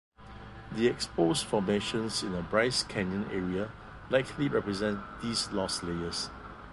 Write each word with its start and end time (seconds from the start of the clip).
The 0.71 0.87
exposed 0.87 1.45
formations 1.45 2.23
in 2.23 2.31
the 2.31 2.41
Bryce 2.41 2.81
Canyon 2.81 3.29
area 3.31 3.71
likely 4.09 4.47
represent 4.49 4.99
these 5.21 5.51
lost 5.51 5.83
layers. 5.83 6.31